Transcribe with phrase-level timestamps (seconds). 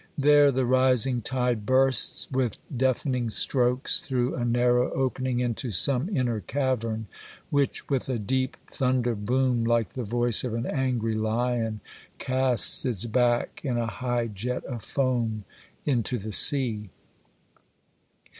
[0.17, 6.39] There the rising tide bursts with deafening strokes through a narrow opening into some inner
[6.39, 7.05] cavern,
[7.51, 11.81] which, with a deep thunder boom, like the voice of an angry lion,
[12.17, 15.43] casts it back in a high jet of foam
[15.85, 16.89] into the sea.